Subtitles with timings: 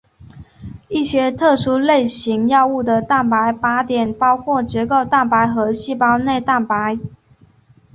[0.89, 6.97] 一些特殊类型药物的蛋白靶点包括结构蛋白和细胞内蛋白。